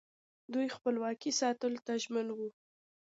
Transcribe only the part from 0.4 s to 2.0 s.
دوی خپلواکي ساتلو ته